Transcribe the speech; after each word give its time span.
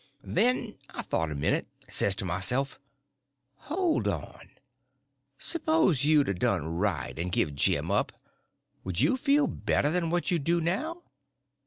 Then 0.25 0.79
I 0.89 1.03
thought 1.03 1.29
a 1.29 1.35
minute, 1.35 1.67
and 1.83 1.93
says 1.93 2.15
to 2.15 2.25
myself, 2.25 2.79
hold 3.53 4.07
on; 4.07 4.49
s'pose 5.37 6.03
you'd 6.05 6.27
a 6.29 6.33
done 6.33 6.65
right 6.77 7.19
and 7.19 7.31
give 7.31 7.53
Jim 7.53 7.91
up, 7.91 8.11
would 8.83 8.99
you 8.99 9.15
felt 9.15 9.63
better 9.63 9.91
than 9.91 10.09
what 10.09 10.31
you 10.31 10.39
do 10.39 10.59
now? 10.59 11.03